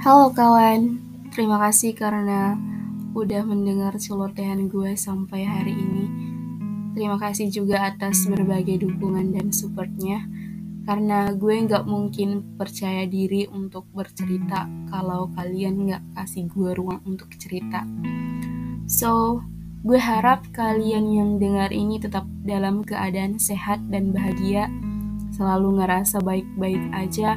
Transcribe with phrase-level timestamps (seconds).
[0.00, 0.96] Halo kawan,
[1.28, 2.56] terima kasih karena
[3.12, 6.08] udah mendengar celotehan gue sampai hari ini.
[6.96, 10.24] Terima kasih juga atas berbagai dukungan dan supportnya,
[10.88, 17.28] karena gue nggak mungkin percaya diri untuk bercerita kalau kalian nggak kasih gue ruang untuk
[17.36, 17.84] cerita.
[18.88, 19.44] So,
[19.84, 24.72] gue harap kalian yang dengar ini tetap dalam keadaan sehat dan bahagia,
[25.36, 27.36] selalu ngerasa baik-baik aja,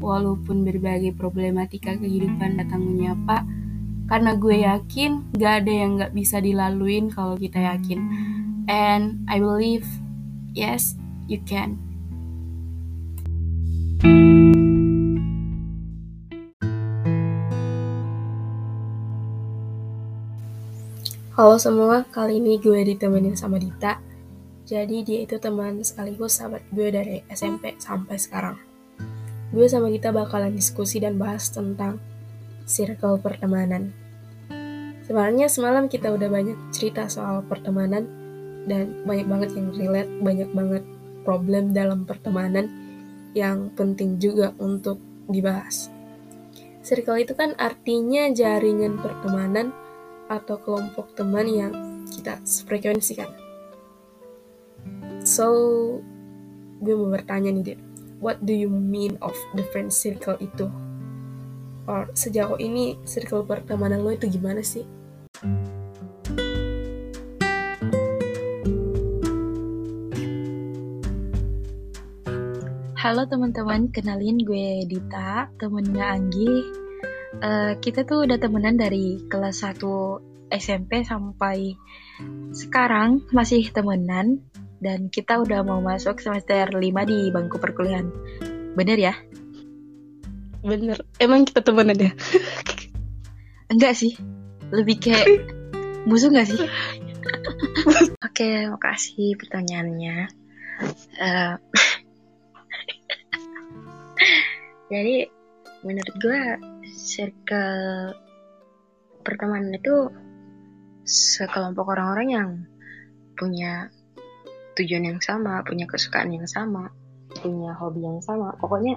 [0.00, 3.44] walaupun berbagai problematika kehidupan datang menyapa,
[4.08, 8.00] karena gue yakin gak ada yang gak bisa dilaluin kalau kita yakin.
[8.66, 9.86] And I believe,
[10.56, 10.96] yes,
[11.28, 11.78] you can.
[21.36, 24.00] Halo semua, kali ini gue ditemenin sama Dita.
[24.68, 28.69] Jadi dia itu teman sekaligus sahabat gue dari SMP sampai sekarang.
[29.50, 31.98] Gue sama Dita bakalan diskusi dan bahas tentang
[32.70, 33.90] circle pertemanan.
[35.02, 38.06] Sebenarnya semalam kita udah banyak cerita soal pertemanan
[38.70, 40.84] dan banyak banget yang relate, banyak banget
[41.26, 42.70] problem dalam pertemanan
[43.34, 45.90] yang penting juga untuk dibahas.
[46.86, 49.74] Circle itu kan artinya jaringan pertemanan
[50.30, 51.72] atau kelompok teman yang
[52.06, 52.38] kita
[52.70, 53.34] frekuensikan.
[55.26, 55.50] So,
[56.78, 57.89] gue mau bertanya nih, Dit.
[58.20, 60.68] What do you mean of different circle itu?
[61.88, 64.84] Or sejauh ini circle pertemanan lo itu gimana sih?
[73.00, 76.52] Halo teman-teman, kenalin gue Dita, temennya Anggi.
[77.40, 79.80] Uh, kita tuh udah temenan dari kelas 1
[80.52, 81.72] SMP sampai
[82.52, 84.44] sekarang masih temenan
[84.80, 88.08] dan kita udah mau masuk semester 5 di bangku perkuliahan.
[88.72, 89.14] Bener ya?
[90.64, 91.04] Bener.
[91.20, 92.12] Emang kita temenan ya?
[93.72, 94.16] Enggak sih.
[94.72, 95.26] Lebih kayak
[96.08, 96.58] musuh gak sih?
[98.26, 100.32] Oke, makasih pertanyaannya.
[101.20, 101.60] Uh,
[104.92, 105.28] jadi
[105.84, 106.40] menurut gue
[106.96, 108.16] circle
[109.20, 110.08] pertemanan itu
[111.04, 112.50] sekelompok orang-orang yang
[113.36, 113.92] punya
[114.80, 116.88] tujuan yang sama, punya kesukaan yang sama,
[117.38, 118.56] punya hobi yang sama.
[118.56, 118.96] Pokoknya,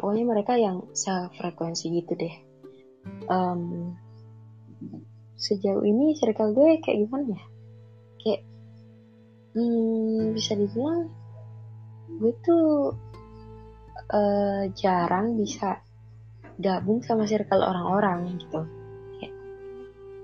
[0.00, 2.34] pokoknya mereka yang sefrekuensi gitu deh.
[3.28, 3.92] Um,
[5.36, 7.44] sejauh ini circle gue kayak gimana ya?
[8.22, 8.42] Kayak,
[9.58, 11.10] hmm, bisa dibilang
[12.12, 12.94] gue tuh
[14.12, 15.80] uh, jarang bisa
[16.60, 18.62] gabung sama circle orang-orang gitu.
[19.18, 19.34] Kayak,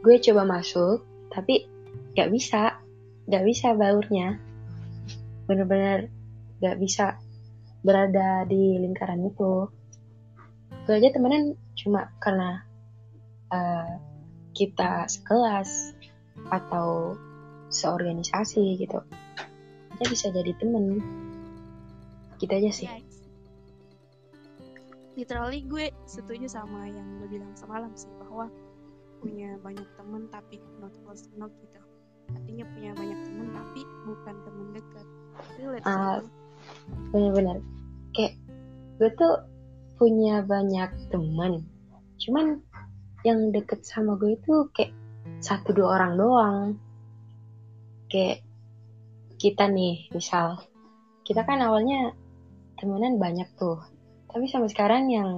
[0.06, 1.03] gue coba masuk,
[1.34, 1.66] tapi
[2.15, 2.78] gak bisa,
[3.27, 4.47] gak bisa baurnya.
[5.48, 6.12] Bener-bener
[6.60, 7.16] gak bisa
[7.81, 9.66] berada di lingkaran itu.
[10.84, 12.62] Gue aja temenan cuma karena
[13.50, 13.97] uh,
[14.53, 15.97] kita sekelas
[16.53, 17.16] atau
[17.72, 19.00] seorganisasi gitu.
[19.97, 21.00] Kita bisa jadi temen.
[22.38, 22.88] Kita gitu aja sih
[25.19, 28.47] literally gue setuju sama yang lo bilang semalam sih bahwa
[29.19, 31.82] punya banyak temen tapi not close enough gitu
[32.30, 35.06] artinya punya banyak temen tapi bukan temen dekat
[35.84, 36.19] uh,
[37.12, 37.60] bener-bener
[38.16, 38.34] kayak
[38.99, 39.34] gue tuh
[39.99, 41.66] punya banyak temen
[42.19, 42.62] cuman
[43.26, 44.94] yang deket sama gue itu kayak
[45.43, 46.65] satu dua orang doang.
[48.09, 48.41] Kayak
[49.38, 50.59] kita nih misal
[51.22, 52.15] kita kan awalnya
[52.78, 53.82] temenan banyak tuh.
[54.31, 55.31] Tapi sampai sekarang yang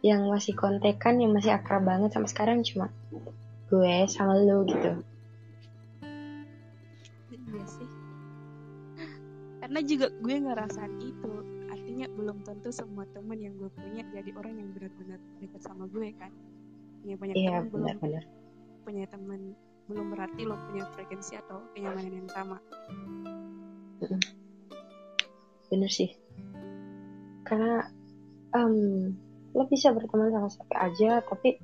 [0.00, 2.88] yang masih kontekan yang masih akrab banget sampai sekarang cuma
[3.68, 4.92] gue sama lo gitu.
[7.30, 7.88] Iya sih
[9.70, 11.32] karena juga gue ngerasain itu.
[11.70, 16.10] Artinya belum tentu semua temen yang gue punya jadi orang yang benar-benar dekat sama gue
[16.18, 16.34] kan?
[16.98, 17.96] Punya banyak iya, teman belum?
[18.02, 18.24] bener.
[18.82, 19.54] punya teman
[19.86, 22.58] belum berarti lo punya frekuensi atau kenyamanan yang sama.
[25.70, 26.18] Bener sih.
[27.46, 27.86] Karena
[28.58, 28.74] um,
[29.54, 31.62] lo bisa berteman sama siapa aja tapi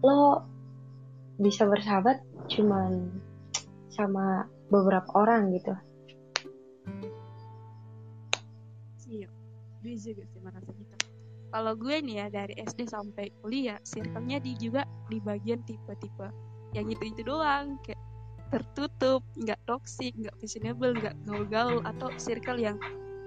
[0.00, 0.40] lo
[1.36, 3.12] bisa bersahabat cuman
[3.92, 5.76] sama beberapa orang gitu
[10.02, 10.96] juga sih merasa gitu.
[11.50, 16.30] Kalau gue nih ya dari SD sampai kuliah circle-nya di juga di bagian tipe-tipe
[16.78, 17.74] yang itu itu doang.
[17.82, 17.98] Kayak
[18.54, 22.78] tertutup nggak toxic nggak fashionable nggak gaul-gaul atau circle yang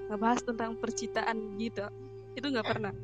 [0.08, 1.84] ngebahas tentang percintaan gitu.
[2.40, 2.96] Itu nggak pernah.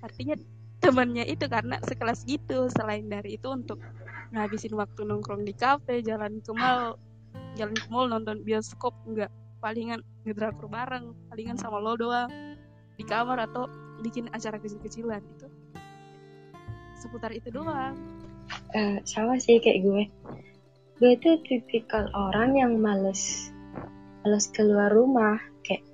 [0.00, 0.40] Artinya
[0.80, 2.72] temannya itu karena sekelas gitu.
[2.72, 3.76] Selain dari itu untuk
[4.32, 6.96] ngabisin waktu nongkrong di kafe jalan ke mall
[7.60, 9.28] jalan ke mall nonton bioskop nggak.
[9.58, 12.47] Palingan ngedrakor bareng palingan sama lo doang
[12.98, 13.70] di kamar atau
[14.02, 15.48] bikin acara kecil-kecilan itu
[16.98, 17.94] seputar itu doang.
[18.74, 20.02] Eh, sama sih kayak gue.
[20.98, 23.54] Gue tuh tipikal orang yang males
[24.26, 25.86] males keluar rumah kayak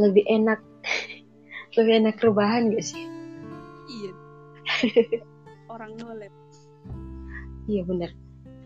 [0.00, 0.58] lebih enak
[1.76, 3.04] lebih enak rebahan gak sih?
[3.92, 4.12] Iya.
[5.68, 6.32] Orang nolep.
[7.68, 8.10] Iya bener.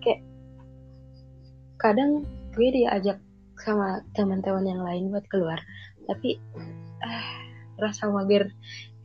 [0.07, 0.23] Kayak
[1.83, 2.23] kadang
[2.55, 3.19] gue diajak
[3.59, 5.59] sama teman-teman yang lain buat keluar
[6.07, 6.39] tapi
[7.03, 7.46] ah,
[7.77, 8.53] rasa mager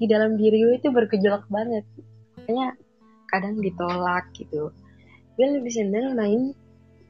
[0.01, 1.85] di dalam diri gue itu bergejolak banget.
[2.39, 2.73] Makanya
[3.29, 4.73] kadang ditolak gitu.
[5.37, 6.51] Gue lebih seneng main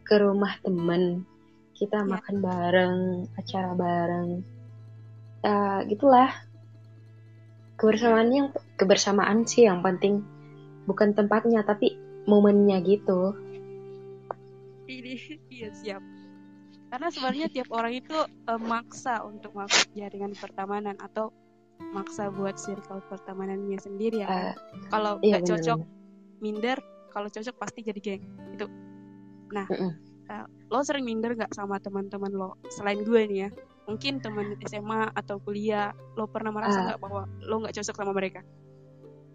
[0.04, 1.24] ke rumah temen.
[1.74, 2.08] Kita Ya.
[2.08, 2.98] makan bareng
[3.40, 4.30] acara bareng.
[5.42, 6.30] Ya gitulah.
[7.80, 8.48] Kebersamaan yang
[8.78, 10.22] kebersamaan sih yang penting.
[10.86, 11.98] Bukan tempatnya tapi
[12.30, 13.34] momennya gitu.
[15.50, 16.04] Iya siap.
[16.92, 21.32] Karena sebenarnya tiap orang itu eh, maksa untuk masuk jaringan pertemanan atau
[21.92, 24.28] maksa buat circle pertemanannya sendiri ya?
[24.30, 24.54] Eh,
[24.88, 25.80] kalau iya nggak cocok
[26.40, 26.78] minder
[27.10, 28.24] kalau cocok pasti jadi geng
[28.54, 28.66] itu
[29.52, 29.92] nah Mm-mm.
[30.26, 32.56] eh, lo sering minder nggak sama teman-teman lo?
[32.70, 33.50] Selain gue nih ya
[33.90, 36.86] mungkin teman SMA atau kuliah lo pernah merasa Ah.
[36.94, 38.40] nggak bahwa lo nggak cocok sama mereka?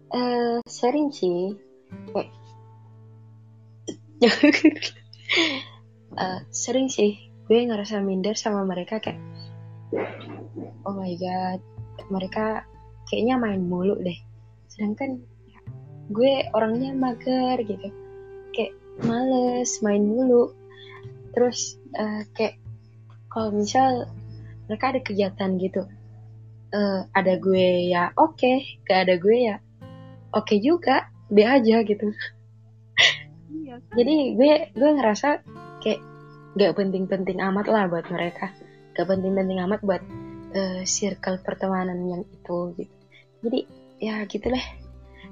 [0.09, 1.53] Eh, sering sih.
[6.17, 7.19] Eh, sering sih.
[7.45, 9.19] Gue ngerasa minder sama mereka kayak
[10.83, 11.59] oh my god
[12.09, 12.65] mereka
[13.09, 14.17] kayaknya main mulu deh.
[14.69, 15.21] Sedangkan
[16.13, 17.87] gue orangnya mager gitu.
[18.55, 18.73] Kayak
[19.03, 20.53] males main mulu.
[21.33, 22.61] Terus eh, kayak
[23.31, 24.09] kalau misal
[24.67, 25.85] mereka ada kegiatan gitu
[26.73, 29.55] eh, ada gue ya oke gak ada gue ya
[30.35, 32.11] oke juga be aja gitu.
[33.51, 35.43] Iya jadi gue gue ngerasa
[35.83, 35.99] kayak
[36.57, 38.51] gak penting-penting amat lah buat mereka.
[38.95, 40.01] Gak penting-penting amat buat
[40.57, 42.95] eh, circle pertemanan yang itu gitu.
[43.45, 43.59] Jadi
[44.01, 44.65] ya gitu lah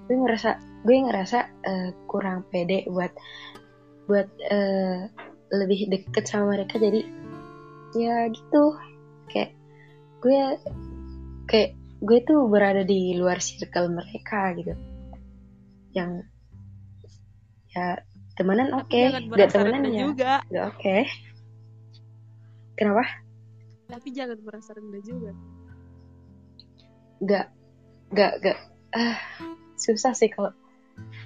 [0.05, 0.49] gue ngerasa
[0.85, 3.09] gue ngerasa eh, kurang pede buat
[4.05, 5.09] buat eh,
[5.49, 6.77] lebih deket sama mereka.
[6.77, 7.01] Jadi
[7.97, 8.63] ya gitu.
[9.33, 9.51] Kayak
[10.21, 10.39] gue
[11.49, 11.71] kayak
[12.05, 14.77] gue tuh berada di luar circle mereka gitu.
[15.97, 16.29] Yang
[17.73, 17.97] ya
[18.37, 18.93] temenan oke.
[18.93, 20.33] jangan gak temenan ya juga.
[20.53, 20.97] Gak oke.
[22.75, 23.24] Kenapa
[23.85, 25.31] tapi jangan merasa rendah juga.
[27.23, 27.47] Gak
[28.13, 28.59] gak gak
[28.95, 29.19] ah
[29.75, 30.51] susah sih kalau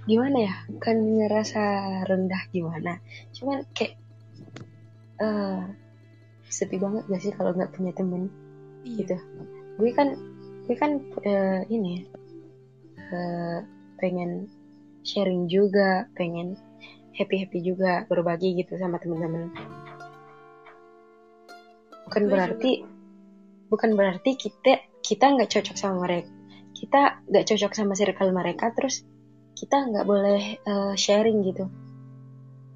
[0.06, 0.56] gimana ya?
[0.82, 1.64] Kan ngerasa
[2.06, 3.00] rendah gimana.
[3.36, 3.96] Cuman kayak
[5.20, 5.62] eh
[6.50, 8.32] sepi banget gak sih kalau nggak punya temen?
[8.84, 8.96] Iya.
[9.04, 9.16] Gitu.
[9.80, 10.16] Gue kan
[10.70, 12.06] gue kan eh, ini
[12.98, 13.60] eh,
[13.98, 14.48] pengen
[15.02, 16.54] sharing juga pengen
[17.16, 19.52] happy happy juga berbagi gitu sama teman-teman
[22.10, 22.72] bukan Gue berarti
[23.70, 26.30] bukan berarti kita kita nggak cocok sama mereka
[26.80, 29.04] kita nggak cocok sama circle mereka terus
[29.60, 31.68] kita nggak boleh eh, sharing gitu.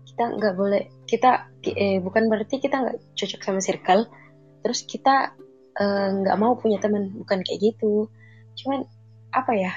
[0.03, 4.03] Kita nggak boleh kita eh, bukan berarti kita nggak cocok sama circle
[4.59, 5.31] terus kita
[5.79, 7.15] eh, nggak mau punya teman.
[7.15, 8.11] Bukan kayak gitu.
[8.59, 8.83] Cuman
[9.31, 9.71] apa ya?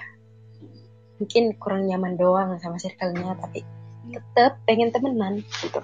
[1.23, 3.63] Mungkin kurang nyaman doang sama circle-nya tapi
[4.07, 5.83] tetap pengen temenan gitu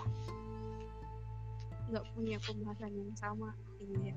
[1.93, 3.53] nggak punya pembahasan yang sama
[3.85, 4.17] ini ya.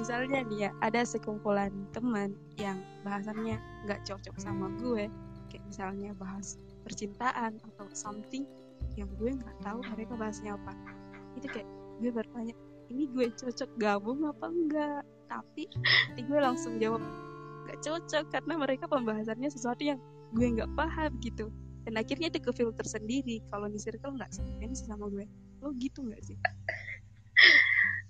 [0.00, 5.12] Misalnya nih ya ada sekumpulan teman yang bahasannya nggak cocok sama gue.
[5.52, 6.56] Kayak misalnya bahas
[6.88, 8.48] percintaan atau something
[8.96, 10.72] yang gue nggak tahu mereka bahasnya apa.
[11.36, 11.68] Itu kayak
[12.00, 12.56] gue bertanya
[12.88, 15.68] ini gue cocok gabung apa enggak tapi
[16.08, 17.00] nanti gue langsung jawab
[17.64, 20.00] nggak cocok karena mereka pembahasannya sesuatu yang
[20.32, 21.52] gue nggak paham gitu.
[21.84, 23.44] Dan akhirnya itu ke filter sendiri.
[23.52, 24.32] Kalau di circle nggak
[24.72, 25.28] sama gue
[25.64, 26.36] lo gitu nggak sih?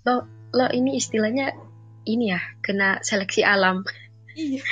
[0.03, 1.55] Lo lo ini istilahnya
[2.03, 3.87] ini ya kena seleksi alam.
[4.35, 4.61] Iya.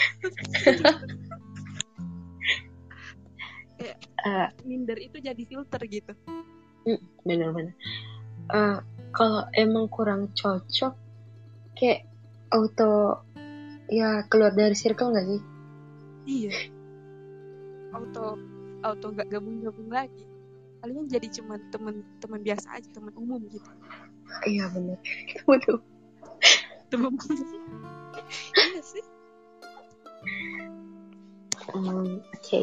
[4.24, 6.16] Eh, minder itu jadi filter gitu.
[7.28, 7.76] Bener-bener
[8.56, 8.80] Eh,
[9.12, 10.96] kalau emang kurang cocok
[11.76, 12.08] kayak
[12.56, 13.20] auto
[13.92, 15.42] ya keluar dari circle nggak sih?
[16.24, 16.56] Iya.
[17.92, 18.40] Auto
[18.80, 20.24] auto nggak gabung-gabung lagi
[20.84, 23.72] palingan jadi cuma teman-teman biasa aja teman umum gitu.
[24.44, 25.00] Iya bener.
[25.48, 25.80] Waduh.
[26.92, 27.16] Teman
[28.60, 29.04] iya sih.
[31.72, 32.62] Hmm, oke.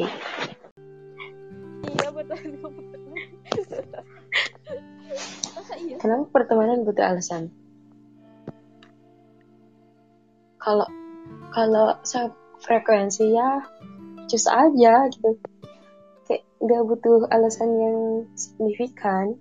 [1.81, 2.37] Iya betul
[5.57, 5.97] masa iya?
[5.97, 7.49] Kenapa pertemanan butuh alasan.
[10.61, 10.85] Kalau
[11.49, 11.97] kalau
[12.61, 13.65] frekuensi ya
[14.29, 15.41] cus aja gitu
[16.61, 17.97] nggak butuh alasan yang
[18.37, 19.33] signifikan.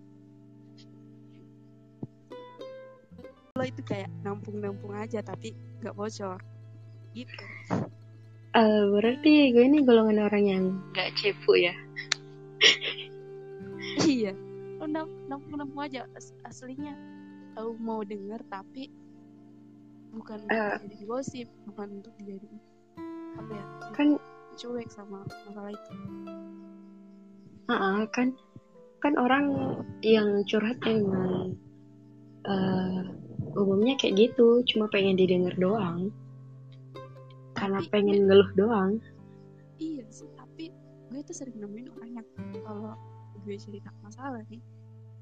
[3.54, 5.52] Lo itu kayak nampung-nampung aja tapi
[5.84, 6.40] nggak bocor.
[7.12, 7.34] Gitu.
[8.50, 11.74] Eh, berarti gue ini golongan orang yang gak cepu ya?
[14.00, 14.32] Iya.
[14.78, 16.94] Lo nampung nampung aja as- aslinya.
[17.54, 18.88] Tahu mau denger tapi
[20.10, 20.74] bukan Eh.
[20.90, 22.50] jadi gosip bukan untuk jadi
[23.38, 24.08] apa ya kan
[24.58, 25.94] cuek sama masalah itu
[27.74, 28.34] ah, kan
[29.00, 29.46] kan orang
[30.04, 31.56] yang curhat emang
[32.44, 33.02] eh,
[33.56, 36.12] umumnya kayak gitu cuma pengen didengar doang.
[37.56, 39.00] Karena Tapi pengen ngeluh doang.
[39.80, 40.68] Iya sih tapi
[41.10, 42.26] gue tuh sering nemuin orang yang
[42.62, 42.94] kalau
[43.40, 44.60] gue cerita masalah nih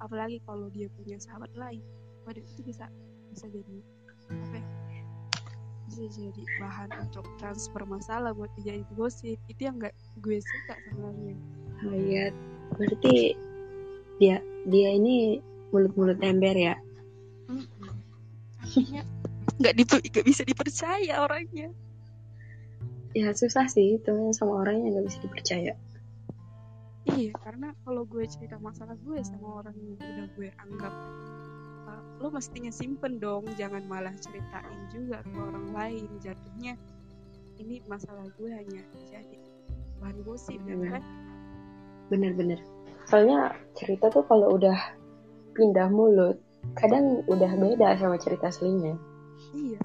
[0.02, 1.82] apalagi kalau dia punya sahabat lain
[2.26, 2.90] waduh itu bisa
[3.30, 3.78] bisa jadi
[4.28, 4.66] apa ya,
[5.88, 9.40] bisa jadi bahan untuk transfer masalah buat dijadiin gosip.
[9.48, 11.36] Itu yang nggak gue suka sebenarnya
[11.78, 12.34] Hayat
[12.74, 13.38] berarti
[14.18, 15.38] dia dia ini
[15.70, 16.74] mulut-mulut ember ya?
[18.58, 19.02] Akhirnya
[19.58, 21.70] nggak diper- nggak bisa dipercaya orangnya.
[23.16, 25.74] Ya susah sih temen sama orang yang nggak bisa dipercaya.
[27.08, 30.92] Iya karena kalau gue cerita masalah gue sama orang yang udah gue anggap
[31.88, 36.08] uh, lo mestinya simpen dong jangan malah ceritain juga ke orang lain.
[36.20, 36.76] Jatuhnya
[37.58, 39.38] ini masalah gue hanya jadi
[39.98, 41.00] bahan gosip ya Bener.
[41.00, 41.02] kan
[42.08, 42.60] bener-bener
[43.08, 44.76] soalnya cerita tuh kalau udah
[45.56, 46.36] pindah mulut
[46.76, 48.94] kadang udah beda sama cerita aslinya.
[49.54, 49.80] Iya.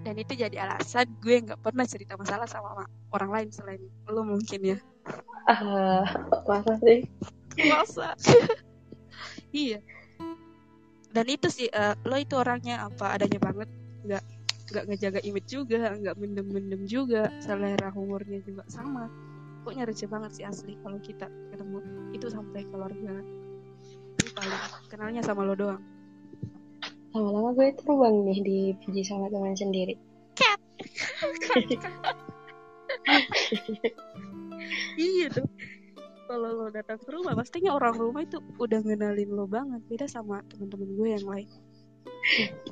[0.00, 4.24] Dan itu jadi alasan gue nggak pernah cerita masalah sama ma- orang lain selain lo
[4.24, 4.78] mungkin ya.
[5.44, 6.06] Ah
[6.48, 7.04] masa sih?
[7.68, 8.16] Masa?
[9.50, 9.82] Iya.
[11.10, 13.68] Dan itu sih eh, lo itu orangnya apa adanya banget.
[14.06, 14.22] Nggak
[14.70, 17.28] nggak ngejaga image juga nggak mendem-mendem juga.
[17.42, 19.10] Selera humornya juga sama
[19.60, 21.78] pokoknya receh banget sih asli kalau kita ketemu
[22.10, 23.12] itu sampai keluarga
[24.16, 25.82] itu paling kenalnya sama lo doang.
[27.10, 29.98] Lama-lama gue terbang nih dipuji sama teman sendiri.
[34.96, 35.50] Iya dong
[36.30, 39.82] kalau lo datang ke rumah pastinya orang rumah itu udah ngenalin lo banget.
[39.90, 41.48] Beda sama teman-teman gue yang lain.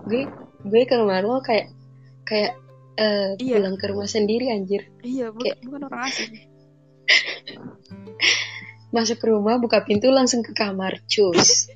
[0.07, 0.23] Gue
[0.63, 1.75] gue ke rumah lo kayak
[2.23, 2.55] kayak
[2.95, 3.59] eh, Iya.
[3.59, 4.87] pulang ke rumah sendiri anjir.
[5.03, 6.31] Iya bu- Kayak- bukan orang asing
[8.89, 11.01] masuk ke rumah buka pintu langsung ke kamar.
[11.05, 11.69] Cus.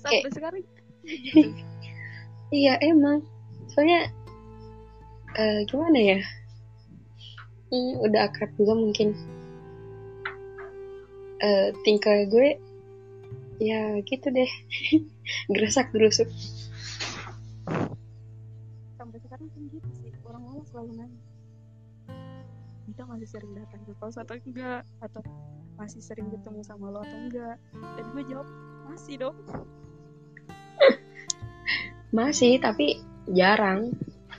[0.00, 0.60] Sampai sekarang?
[1.04, 1.50] Gitu.
[2.62, 3.24] iya emang.
[3.72, 4.12] Soalnya
[5.36, 6.20] eh, gimana ya?
[7.72, 9.16] Hmm, udah akrab juga mungkin.
[11.42, 12.60] Eh tingkah gue
[13.56, 14.50] ya gitu deh.
[15.52, 16.28] Geresak gerusuk.
[19.00, 20.12] Sampai sekarang pun gitu sih.
[20.28, 21.26] Orang-orang selalu nanya
[22.86, 24.86] kita masih sering datang ke kos atau enggak?
[25.02, 25.20] Atau
[25.76, 27.56] masih sering ketemu sama lo atau enggak?
[27.74, 28.48] Dan gue jawab
[28.86, 29.36] masih dong.
[32.14, 33.02] Masih tapi
[33.34, 33.90] jarang.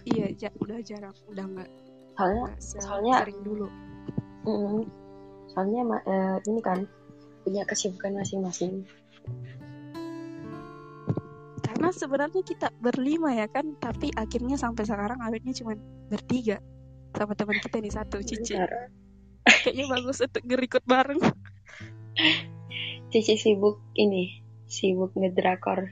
[0.08, 1.70] Iya ja- udah jarang udah enggak.
[2.16, 3.68] Soalnya se- soalnya- sering dulu.
[4.48, 4.88] Mm,
[5.52, 6.88] soalnya eh, ini kan
[7.44, 8.88] punya kesibukan masing-masing.
[11.62, 15.76] Karena sebenarnya kita berlima ya kan tapi akhirnya sampai sekarang awetnya cuma
[16.08, 16.64] bertiga
[17.16, 18.58] sama teman kita nih satu Cici.
[19.48, 21.22] Kayaknya bagus untuk ngerikut bareng.
[23.14, 25.88] Cici sibuk ini sibuk ngedrakor.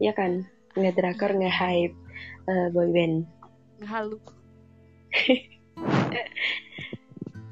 [0.00, 0.48] Ya kan?
[0.74, 1.94] Ngedrakor nge-hype
[2.48, 3.24] eh, boyband
[3.84, 4.16] halu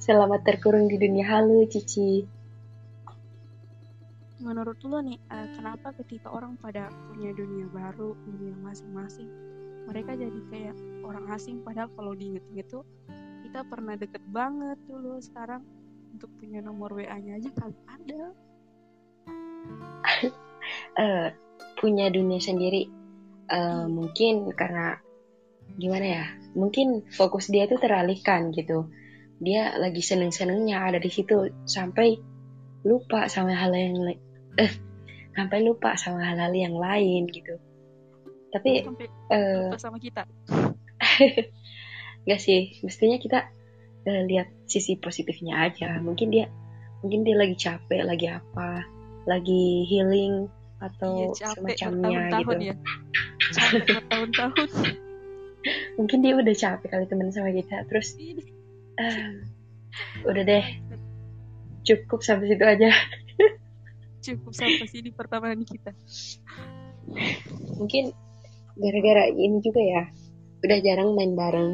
[0.05, 2.25] selamat terkurung di dunia halu Cici.
[4.43, 9.31] Menurut lo nih eh, kenapa ketika orang pada punya dunia baru dunia masing-masing
[9.87, 12.85] mereka jadi kayak orang asing padahal kalau diinget-inget tuh
[13.43, 15.61] kita pernah deket banget dulu sekarang.
[16.13, 18.23] Untuk punya nomor WA-nya aja kali ada.
[20.93, 21.29] Eh,
[21.81, 22.89] punya dunia sendiri.
[23.51, 24.97] Eh, mungkin karena
[25.77, 28.89] gimana ya mungkin fokus dia tuh teralihkan gitu.
[29.43, 32.17] Dia lagi seneng-senengnya ada di situ sampai
[32.89, 34.17] lupa sama hal yang
[34.57, 34.73] eh
[35.33, 37.57] sampai lupa sama hal-hal yang lain gitu
[38.53, 39.09] tapi sampai
[39.67, 40.23] lupa sama kita
[42.29, 43.51] Gak sih, mestinya kita
[44.07, 45.99] eh, lihat sisi positifnya aja.
[45.99, 46.47] Mungkin dia,
[47.03, 48.87] mungkin dia lagi capek, lagi apa,
[49.27, 52.55] lagi healing iya atau capek semacamnya gitu.
[52.59, 52.75] ya
[53.55, 54.71] capek bertahun-tahun
[55.99, 57.87] Mungkin dia udah capek kali temen sama kita.
[57.91, 58.15] Terus
[58.99, 59.31] eh,
[60.23, 60.67] udah deh,
[61.83, 62.91] cukup sampai situ aja.
[64.23, 65.91] cukup sampai sini pertemanan kita
[67.75, 68.15] Mungkin
[68.79, 70.03] gara-gara ini juga ya,
[70.65, 71.71] udah jarang main bareng.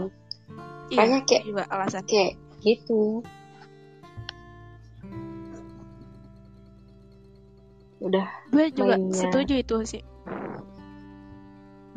[0.88, 3.23] iya Banyak kayak juga alasan kayak gitu.
[7.99, 9.19] Udah gue juga mainnya.
[9.26, 10.02] setuju itu sih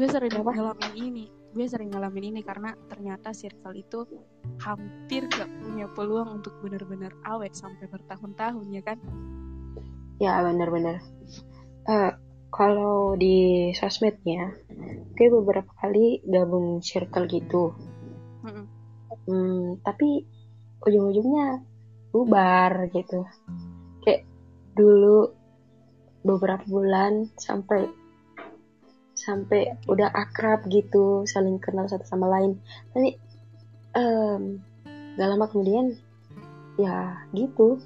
[0.01, 0.51] gue sering Kenapa?
[0.57, 4.01] ngalamin ini gue sering ngalamin ini karena ternyata circle itu
[4.63, 8.97] hampir gak punya peluang untuk benar-benar awet sampai bertahun-tahun ya kan
[10.17, 11.05] ya benar-benar
[11.85, 12.17] uh,
[12.51, 14.51] kalau di sosmednya
[15.15, 17.71] gue beberapa kali gabung circle gitu.
[18.43, 18.81] Mm
[19.27, 20.25] Hmm, tapi
[20.81, 21.61] ujung-ujungnya
[22.09, 23.21] bubar gitu.
[24.01, 24.25] Kayak
[24.73, 25.29] dulu
[26.25, 27.85] beberapa bulan sampai
[29.13, 32.57] sampai udah akrab gitu saling kenal satu sama lain.
[32.95, 33.13] Tapi
[33.93, 34.57] um,
[35.19, 35.93] gak lama kemudian
[36.81, 37.77] ya gitu.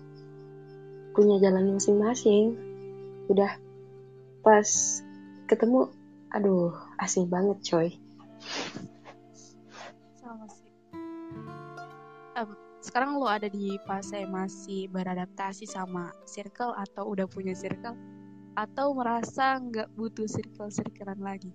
[1.11, 2.55] Punya jalan masing-masing.
[3.27, 3.59] Udah
[4.45, 4.69] pas
[5.49, 5.89] ketemu
[6.29, 6.69] aduh
[7.01, 7.89] asing banget coy
[10.21, 10.69] sama sih
[12.37, 12.53] um,
[12.85, 17.97] sekarang lo ada di fase masih beradaptasi sama circle atau udah punya circle
[18.55, 21.51] atau merasa nggak butuh circle-circlean lagi?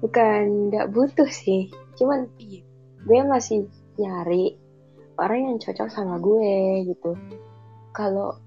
[0.00, 1.68] Bukan nggak butuh sih,
[2.00, 2.64] cuman iya.
[3.04, 3.68] gue masih
[4.00, 4.56] nyari
[5.20, 7.12] orang yang cocok sama gue gitu.
[7.92, 8.40] Kalau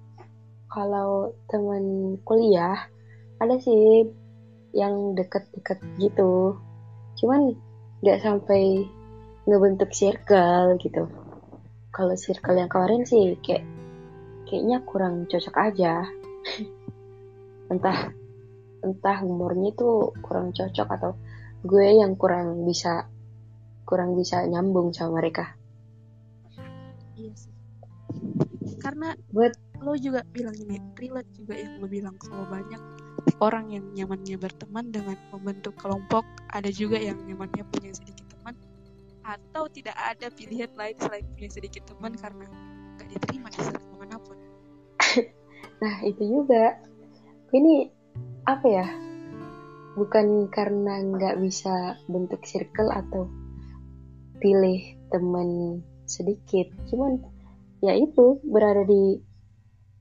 [0.70, 2.78] kalau teman kuliah
[3.42, 4.06] ada sih
[4.70, 6.62] yang deket-deket gitu,
[7.18, 7.58] cuman
[8.06, 8.86] nggak sampai
[9.50, 11.10] ngebentuk circle gitu.
[11.90, 13.66] Kalau circle yang kemarin sih kayak
[14.46, 16.06] kayaknya kurang cocok aja.
[17.74, 18.14] Entah
[18.80, 21.12] entah umurnya itu kurang cocok atau
[21.66, 23.12] gue yang kurang bisa
[23.84, 25.60] kurang bisa nyambung sama mereka.
[27.20, 27.54] Iya sih.
[28.80, 32.82] Karena buat lo juga bilang ini relate juga yang lo bilang kalau banyak
[33.40, 38.56] orang yang nyamannya berteman dengan membentuk kelompok ada juga yang nyamannya punya sedikit teman
[39.24, 42.46] atau tidak ada pilihan lain selain punya sedikit teman karena
[43.00, 44.38] gak diterima di sana mana pun.
[45.80, 46.76] Nah itu juga.
[47.56, 47.88] Ini
[48.46, 48.88] apa ya?
[49.96, 53.32] Bukan karena nggak bisa bentuk circle atau
[54.44, 56.68] pilih teman sedikit.
[56.92, 57.24] Cuman
[57.80, 59.24] ya itu berada di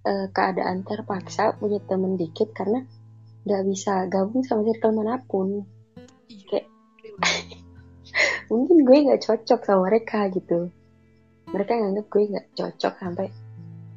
[0.05, 2.85] uh, keadaan terpaksa punya teman dikit karena
[3.49, 5.65] nggak bisa gabung sama circle mana pun.
[6.29, 6.69] Kayak
[8.53, 10.69] mungkin gue nggak cocok sama mereka gitu.
[11.49, 13.29] Mereka nganggap gue nggak cocok sampai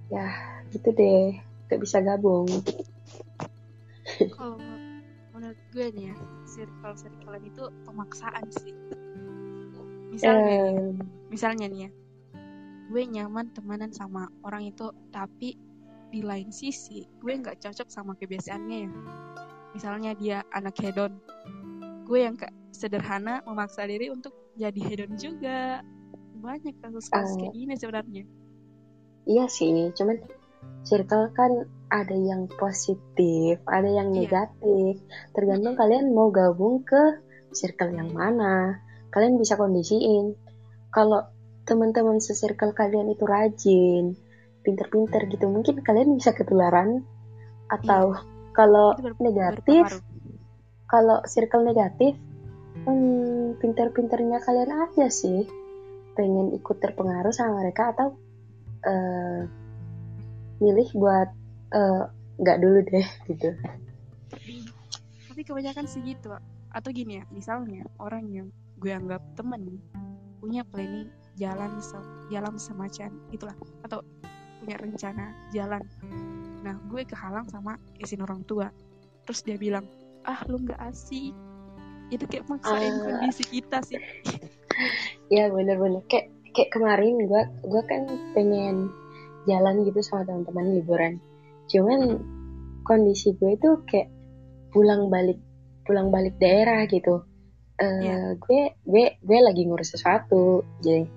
[0.07, 0.27] ya
[0.71, 1.35] gitu deh.
[1.71, 2.47] Gak bisa gabung.
[4.35, 4.59] Kalau
[5.31, 8.75] menurut gue nih ya circle circlean itu pemaksaan sih.
[10.11, 10.99] Misalnya um...
[11.31, 11.91] misalnya nih ya
[12.91, 15.55] gue nyaman temanan sama orang itu tapi
[16.11, 18.91] di lain sisi gue nggak cocok sama kebiasaannya ya
[19.71, 21.15] misalnya dia anak hedon
[22.05, 25.79] gue yang kayak sederhana memaksa diri untuk jadi hedon juga
[26.41, 28.23] banyak kasus-kasus uh, kayak gini sebenarnya
[29.23, 30.19] iya sih cuman
[30.83, 34.23] circle kan ada yang positif, ada yang iya.
[34.23, 35.03] negatif.
[35.35, 37.19] Tergantung kalian mau gabung ke
[37.51, 38.79] circle yang mana.
[39.11, 40.39] Kalian bisa kondisiin.
[40.87, 41.27] Kalau
[41.67, 44.15] teman-teman se-circle kalian itu rajin,
[44.61, 47.05] pinter-pinter gitu, mungkin kalian bisa ketularan.
[47.71, 48.23] Atau iya.
[48.55, 50.01] kalau negatif,
[50.89, 52.15] kalau circle negatif,
[52.85, 55.47] hmm, pinter-pinternya kalian aja sih.
[56.17, 58.13] Pengen ikut terpengaruh sama mereka atau
[58.83, 59.47] uh,
[60.59, 61.31] milih buat
[61.71, 62.03] Eh,
[62.35, 63.49] nggak uh, dulu deh gitu
[65.31, 66.35] tapi kebanyakan sih gitu
[66.67, 69.79] atau gini ya misalnya orang yang gue anggap temen
[70.43, 71.07] punya planning
[71.39, 71.79] jalan
[72.27, 73.55] jalan semacam itulah
[73.87, 74.03] atau
[74.61, 75.81] punya rencana jalan.
[76.61, 78.69] Nah gue kehalang sama izin orang tua.
[79.25, 79.89] Terus dia bilang
[80.29, 81.33] ah lu nggak asik.
[82.13, 83.97] Itu kayak maksain uh, kondisi kita sih.
[85.31, 86.03] Ya bener-bener.
[86.11, 88.03] Kayak kayak kemarin gue gue kan
[88.35, 88.91] pengen
[89.47, 91.13] jalan gitu sama teman-teman liburan.
[91.71, 92.19] Cuman
[92.83, 94.11] kondisi gue itu kayak
[94.71, 95.39] pulang balik
[95.87, 97.23] pulang balik daerah gitu.
[97.79, 98.25] Uh, eh, yeah.
[98.37, 101.07] gue gue gue lagi ngurus sesuatu jadi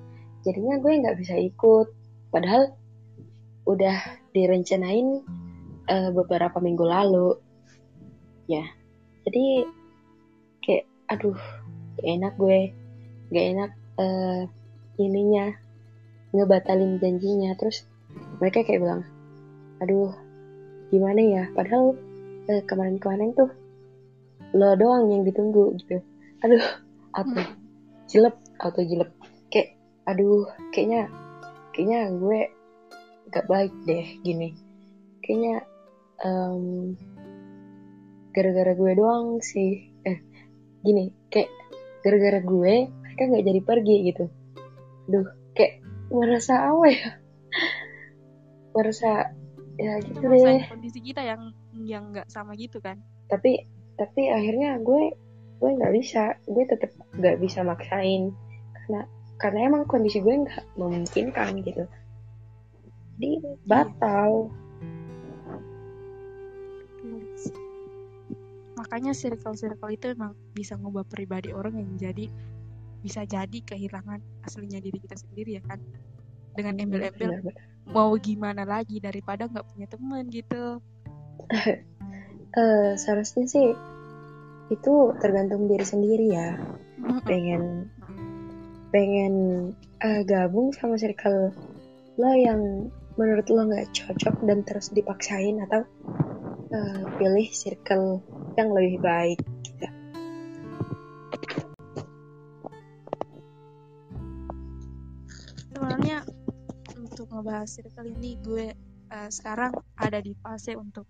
[0.44, 1.88] jadinya gue nggak bisa ikut.
[2.30, 2.74] Padahal
[3.64, 3.96] udah
[4.36, 5.24] direncanain
[5.88, 7.36] uh, beberapa minggu lalu.
[8.44, 8.64] Ya
[9.24, 9.64] jadi
[10.60, 11.38] kayak aduh
[11.96, 12.60] gak enak gue.
[13.32, 14.42] Gak enak uh,
[15.00, 15.56] ininya
[16.36, 17.56] ngebatalin janjinya.
[17.56, 17.88] Terus
[18.38, 19.02] mereka kayak bilang
[19.80, 20.12] aduh
[20.92, 21.44] gimana ya?
[21.56, 21.96] Padahal
[22.52, 23.50] eh, kemarin-kemarin tuh
[24.54, 25.98] lo doang yang ditunggu gitu.
[26.44, 26.62] Aduh
[27.16, 27.56] apa hmm.
[28.06, 29.10] jilep atau jilep.
[29.48, 31.08] Kayak aduh kayaknya
[31.72, 32.53] kayaknya gue
[33.34, 34.54] gak baik deh gini.
[35.18, 35.66] Kayaknya
[36.22, 36.94] um,
[38.30, 39.90] gara-gara gue doang sih.
[40.06, 40.22] Eh
[40.86, 41.50] gini kayak
[42.06, 44.24] gara-gara gue mereka nggak jadi pergi gitu.
[45.10, 45.26] Duh
[45.58, 45.82] kayak
[46.14, 47.08] merasa apa ya?
[48.70, 49.10] Merasa
[49.82, 50.62] ya gitu deh.
[50.70, 53.02] Kondisi kita yang yang nggak sama gitu kan?
[53.26, 53.66] Tapi
[53.98, 55.10] tapi akhirnya gue
[55.58, 56.38] gue nggak bisa.
[56.46, 58.30] Gue tetap nggak bisa maksain.
[58.78, 59.10] Karena
[59.42, 61.90] karena emang kondisi gue nggak memungkinkan gitu
[63.14, 63.30] jadi
[63.66, 64.50] batal.
[68.74, 72.26] Makanya circle-circle itu emang bisa ngubah pribadi orang yang jadi
[73.04, 75.78] bisa jadi kehilangan aslinya diri kita sendiri ya kan?
[76.54, 77.90] Dengan embel-embel Benar-benar.
[77.90, 80.80] mau gimana lagi daripada nggak punya teman gitu.
[82.54, 83.74] Eh, seharusnya sih
[84.70, 86.54] itu tergantung diri sendiri ya.
[87.26, 87.90] Pengen
[88.94, 89.34] pengen
[89.98, 91.50] eh, gabung sama circle
[92.14, 95.86] lo yang menurut lo nggak cocok dan terus dipaksain atau
[96.74, 98.22] eh, pilih circle
[98.58, 99.86] yang lebih baik gitu.
[105.84, 106.24] sebenarnya
[106.96, 108.72] untuk ngebahas circle ini gue
[109.12, 111.04] eh, sekarang ada di fase untuk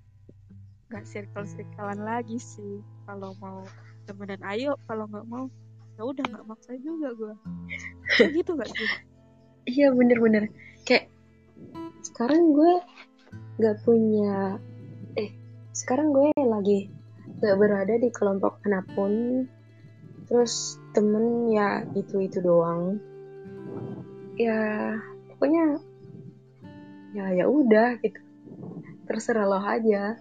[0.90, 2.82] nggak circle circlean lagi sih.
[3.06, 3.62] Kalau mau
[4.04, 4.74] temenan ayo.
[4.90, 5.46] Kalau nggak mau
[5.94, 7.34] ya udah nggak maksa juga gue.
[8.34, 8.90] Gitu nggak sih?
[9.70, 10.50] Iya bener-bener.
[10.82, 11.13] Kayak
[12.14, 12.78] sekarang gue
[13.58, 14.54] nggak punya
[15.18, 15.34] eh
[15.74, 16.86] sekarang gue lagi
[17.42, 19.42] nggak berada di kelompok mana pun
[20.30, 23.02] terus temen ya itu itu doang.
[24.38, 24.94] Ya
[25.26, 25.82] pokoknya
[27.18, 28.22] ya ya udah gitu.
[29.10, 30.14] Terserah lo aja.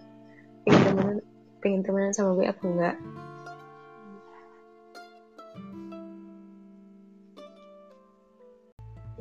[0.66, 1.18] Pengen temenan
[1.62, 2.96] pengen temenan sama gue apa enggak.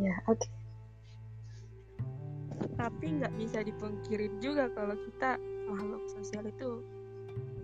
[0.02, 0.63] Ya oke
[2.84, 5.40] tapi nggak bisa dipungkirin juga kalau kita
[5.72, 6.84] makhluk sosial itu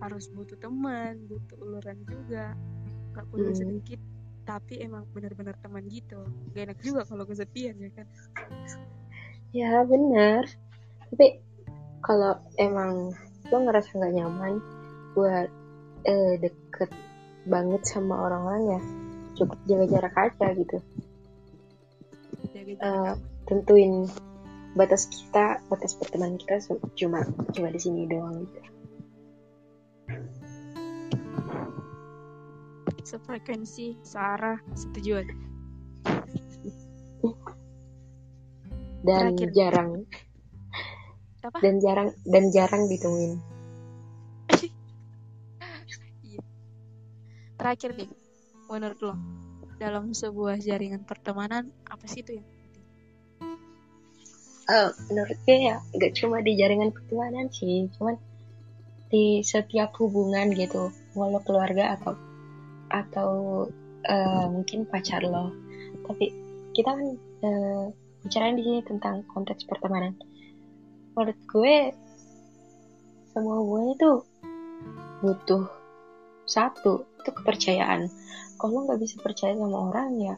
[0.00, 2.56] harus butuh teman butuh uluran juga
[3.12, 3.60] nggak perlu Hmm.
[3.60, 4.00] sedikit
[4.48, 6.24] tapi emang benar-benar teman gitu
[6.56, 8.08] gak enak juga kalau kesepian ya kan
[9.50, 10.46] Ya benar.
[11.10, 11.42] Tapi
[12.06, 13.10] kalau emang
[13.50, 14.62] lo ngerasa nggak nyaman
[15.18, 15.50] buat
[16.06, 16.90] eh, deket
[17.50, 18.80] banget sama orang-orang ya
[19.34, 20.78] cukup jaga jarak aja gitu.
[22.54, 23.18] jaga jarak
[23.50, 24.06] tentuin
[24.78, 26.62] batas kita, batas pertemanan kita
[26.94, 28.60] cuma cuma di sini doang gitu.
[33.10, 35.34] sefrekuensi searah setuju aja
[39.00, 39.48] Dan Terakhir.
[39.56, 39.90] jarang
[41.40, 43.32] apa dan jarang dan jarang ditemuin.
[46.20, 46.40] Iya.
[47.56, 48.12] terakhir nih
[48.68, 49.14] menurut lo
[49.80, 52.48] dalam sebuah jaringan pertemanan apa sih itu yang
[54.70, 58.14] Eh, menurut gue ya nggak cuma di jaringan pertemanan sih, cuman
[59.10, 62.14] di setiap hubungan gitu, walau keluarga atau
[62.86, 63.30] atau
[64.06, 65.50] eh, mungkin pacar lo.
[66.06, 66.26] Tapi
[66.70, 67.84] kita kan eh,
[68.22, 70.14] bicarain di sini tentang konteks pertemanan.
[71.18, 71.74] Menurut gue
[73.34, 74.10] semua hubungan itu
[75.18, 75.66] butuh
[76.46, 78.06] satu itu kepercayaan.
[78.54, 80.36] Kalau nggak bisa percaya sama orang ya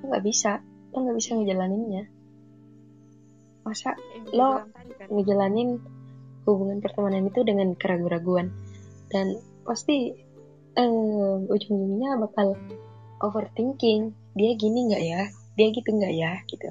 [0.00, 0.60] nggak bisa,
[0.92, 2.19] lo nggak bisa ngejalaninnya.
[3.66, 5.06] Masa gue Lo- tadi kan.
[5.12, 5.78] ngejalanin
[6.48, 8.48] hubungan pertemanan itu dengan keraguan-raguan
[9.12, 10.16] dan pasti
[10.78, 12.56] eh, ujung-ujungnya bakal
[13.20, 14.16] overthinking.
[14.34, 15.22] Dia gini nggak ya?
[15.58, 16.32] Dia gitu nggak ya?
[16.48, 16.68] Gitu.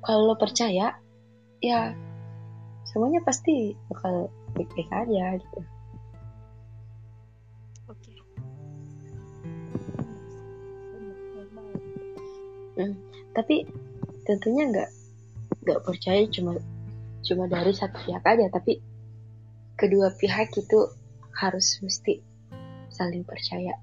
[0.00, 0.96] Kalau lo percaya
[1.58, 1.92] ya
[2.88, 5.60] semuanya pasti bakal baik-baik aja gitu.
[7.90, 8.12] Oke.
[13.34, 13.56] Tapi
[14.24, 14.88] tentunya nggak
[15.68, 16.56] nggak percaya cuma
[17.20, 18.80] cuma dari satu pihak aja tapi
[19.76, 20.88] kedua pihak itu
[21.36, 22.24] harus mesti
[22.88, 23.76] saling percaya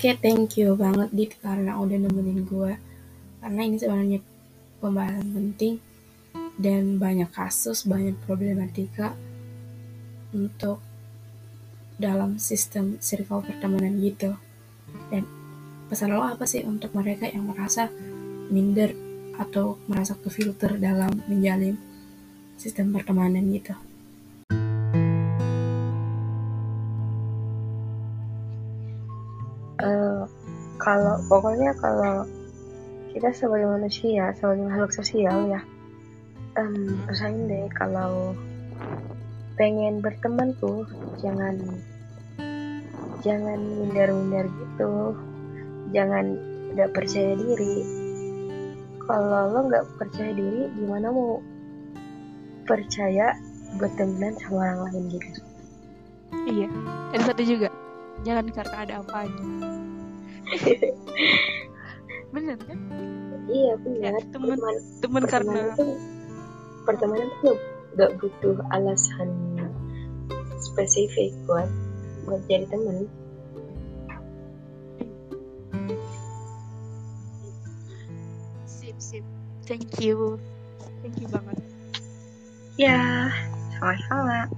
[0.00, 2.72] Oke, thank you banget Dit karena udah nemenin gue.
[3.36, 4.24] Karena ini sebenarnya
[4.80, 5.76] pembahasan penting
[6.56, 9.12] dan banyak kasus, banyak problematika
[10.32, 10.80] untuk
[12.00, 14.40] dalam sistem circle pertemanan gitu.
[15.12, 15.28] Dan
[15.90, 17.90] pesan lo apa sih untuk mereka yang merasa
[18.48, 18.94] minder
[19.34, 21.74] atau merasa kefilter dalam menjalin
[22.54, 23.74] sistem pertemanan gitu?
[29.80, 30.22] Eh,
[30.78, 32.28] kalau pokoknya kalau
[33.10, 35.60] kita sebagai manusia sebagai makhluk sosial ya
[37.08, 38.36] usahain deh kalau
[39.56, 40.84] pengen berteman tuh
[41.20, 41.56] jangan
[43.24, 45.16] jangan minder-minder gitu
[45.90, 46.26] jangan
[46.74, 47.76] nggak percaya diri.
[49.04, 51.42] Kalau lo nggak percaya diri gimana mau
[52.66, 53.34] percaya
[53.78, 55.40] buat temenan sama orang lain gitu?
[56.46, 56.68] Iya.
[57.10, 57.68] Dan satu juga
[58.22, 59.44] jangan karena ada apanya
[62.34, 62.78] bener kan?
[63.50, 65.92] Iya ya benar temen Pertemanan- temen karena pertemanan tuh
[66.86, 67.56] pertemanan tuh
[67.98, 69.28] gak butuh alasan
[70.62, 71.66] spesifik buat
[72.28, 73.10] buat jadi temen
[79.70, 80.34] thank you.
[81.06, 81.58] Thank you banget.
[82.74, 83.30] Ya
[83.78, 84.50] sama-sama